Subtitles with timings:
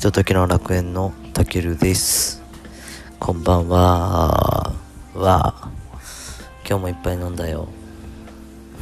[0.00, 2.42] ひとときの楽園のたけるです。
[3.18, 4.72] こんばんは。
[5.12, 5.70] わ。
[6.66, 7.68] 今日もいっぱい飲んだよ。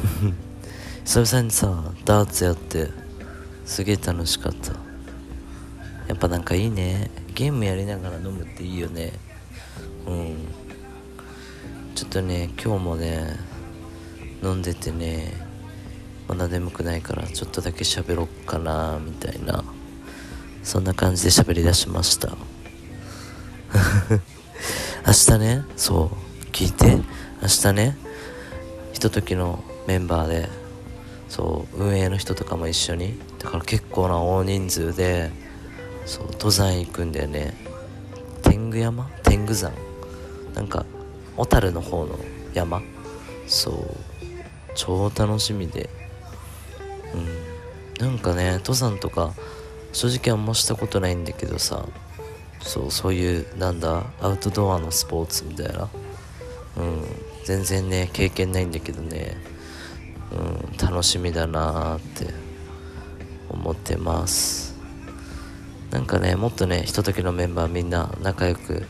[1.05, 2.93] 久々にさダーツやって
[3.65, 4.75] すげえ楽しかった。
[6.07, 7.11] やっぱなんかいいね。
[7.35, 9.13] ゲームやりながら飲むっていいよね。
[10.07, 10.37] うん。
[11.97, 13.37] ちょっとね今日もね
[14.41, 15.35] 飲んでてね
[16.29, 19.65] まだ眠くないからちょっとだけ喋ろっかなみたいな。
[20.69, 22.29] そんな感じで喋り出しました。
[25.07, 26.99] 明日ねそう聞いて。
[27.41, 27.97] 明日ね
[28.93, 30.51] ひとときのメンバーで
[31.31, 33.19] そう運営の人とかも一緒に。
[33.39, 35.33] だから結構な大人数で
[36.05, 37.55] そう登山行くんだよね。
[38.43, 39.09] 天狗山？
[39.23, 39.73] 天狗山。
[40.55, 40.85] なんか
[41.39, 42.19] 小樽の方の
[42.53, 42.83] 山。
[43.47, 43.97] そう
[44.75, 45.89] 超楽しみで。
[47.15, 48.07] うん。
[48.07, 49.33] なんかね登山とか
[49.93, 51.85] 正直あんましたことないんだけどさ
[52.61, 55.89] そうそういうなんだアウトドアのスポーツみたいな。
[56.77, 57.03] うん
[57.45, 59.37] 全然ね経験ないんだけどね。
[60.31, 62.27] うん楽しみだなーって
[63.49, 64.77] 思ってます。
[65.91, 68.87] なんかねもっとねひとときのメンバーみんな仲良く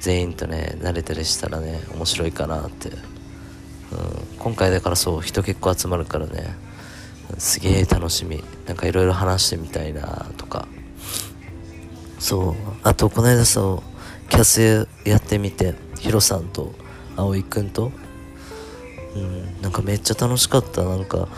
[0.00, 2.98] 全員とね慣れたりしたらね面白いかなって、うん、
[4.38, 6.56] 今回だからそう人結構集まるからね。
[7.38, 8.42] すげえ楽しみ。
[8.66, 10.68] なんかいろいろ話してみたいなとか。
[12.18, 12.54] そう。
[12.82, 13.82] あとこの間そ
[14.26, 16.72] うキャスやってみてヒロさんと
[17.16, 17.92] 葵くんと。
[19.14, 19.62] うん。
[19.62, 20.84] なんかめっちゃ楽しかった。
[20.84, 21.28] なんか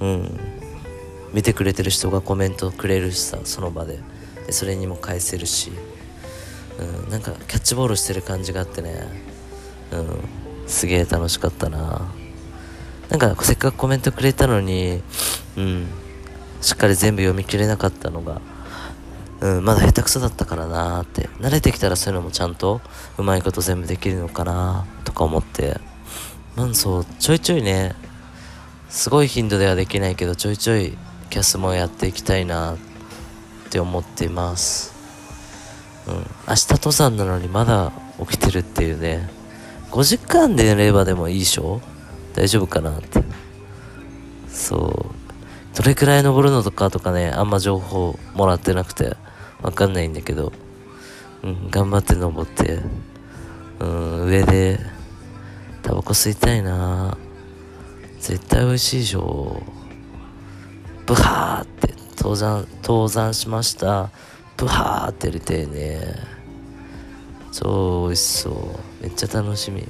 [0.00, 0.38] うん。
[1.32, 4.00] 見てくれてる人がコメントくれるしさその場で。
[4.46, 5.72] でそれにも返せるし、
[6.78, 9.06] うん、なんかキャッチボールしてる感じがあってね。
[9.92, 10.20] うん。
[10.66, 12.12] すげえ楽しかったな。
[13.18, 15.02] なんかせっかくコメントくれたのに、
[15.56, 15.86] うん、
[16.60, 18.42] しっかり全部読み切れなかったのが、
[19.40, 22.82] うん、まだ下手くそだったからなーって、慣れてきたらそういうのもちゃんと
[23.16, 25.80] うまいこと全部できるのかなとか思って、
[26.56, 27.94] なんそう、ちょいちょいね、
[28.90, 30.96] すごい頻度ではできないけど、ちょいちょい
[31.30, 32.76] キャスもやっていきたいなっ
[33.70, 34.94] て思っています。
[36.06, 36.26] うん、明日
[36.70, 39.30] 登山なのにまだ起きてるっていうね、
[39.90, 41.80] 5時間で寝ればでもいいでしょ？
[42.36, 43.22] 大丈夫かなって。
[44.48, 45.76] そう。
[45.76, 49.16] どれくらい登るのとかとかねあんま情報もらってなくて
[49.60, 50.52] わかんないんだけど。
[51.42, 52.80] うん頑張って登って。
[53.80, 54.78] うん上で
[55.82, 57.16] タバコ吸いたいな。
[58.20, 59.62] 絶対美味しいでしょ。
[61.06, 64.10] ブハーって登山登山しました。
[64.56, 66.00] ブハーってやりたいね。
[67.52, 69.02] 超美味しそう。
[69.02, 69.86] めっちゃ楽しみ。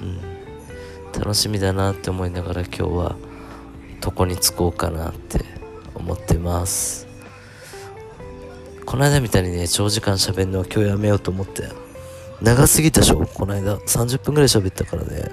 [0.00, 0.20] うん。
[1.26, 3.16] 楽しみだなって思いながら今日は
[4.00, 5.44] 床に着こうかなって
[5.92, 7.08] 思ってます。
[8.84, 11.64] この間みたいにね長時間喋るのは今日やめようと思って。
[12.40, 13.26] 長すぎたでしょ？
[13.26, 15.30] この間30分ぐらい喋ったからね。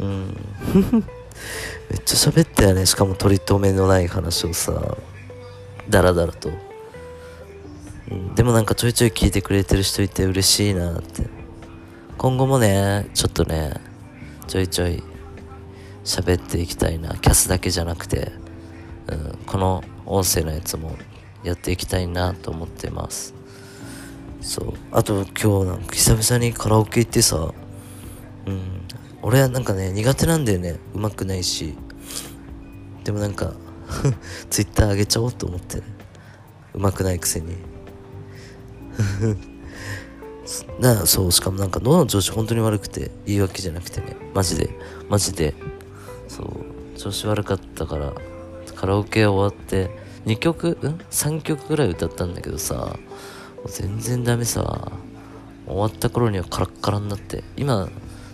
[0.00, 0.36] うん。
[1.88, 2.84] めっちゃ喋ったよね。
[2.84, 4.98] しかも取り留めのない話をさ
[5.88, 6.50] ダラダラと、
[8.10, 11.24] うん、でもなんかちょいちょい聞いてくれてる人いて嬉しいなって。
[12.18, 13.88] 今後もねちょっとね
[14.50, 15.00] ちょいちょい
[16.02, 17.14] 喋っていきたいな。
[17.14, 18.32] キャスだけじゃなくて、
[19.06, 20.96] うん、この音声のやつも
[21.44, 23.32] やっていきたいなと思ってます。
[24.40, 24.74] そう。
[24.90, 27.54] あと今日なんか久々にカラオケ行ってさ
[28.46, 28.82] うん
[29.22, 30.80] 俺はなんかね苦手なんだよね。
[30.94, 31.76] うまくないし。
[33.04, 33.52] でもなんか
[34.50, 35.84] ツイッター上げちゃおうと思ってね。
[36.74, 37.54] うまくないくせに。
[40.78, 44.16] なそうしかもなんか喉の調子本当に悪くて言い訳じゃなくてね。
[44.34, 44.70] マジで。
[45.08, 45.54] マジで。
[46.28, 46.98] そう。
[46.98, 48.12] 調子悪かったから
[48.74, 49.90] カラオケ終わって
[50.26, 50.74] 2曲ん
[51.10, 52.96] ？3曲ぐらい歌ったんだけどさ
[53.66, 54.92] 全然ダメさ。
[55.66, 57.88] 終わった頃にはカラッカラになって今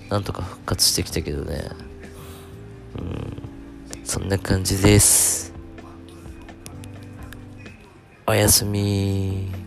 [0.09, 1.69] なんとか復活してきたけどね。
[2.99, 3.43] うん。
[4.05, 5.53] そんな感じです。
[8.27, 9.66] おやすみ